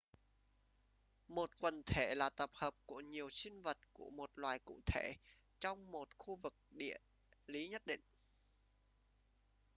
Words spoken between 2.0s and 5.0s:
là tập hợp của nhiều sinh vật của một loài cụ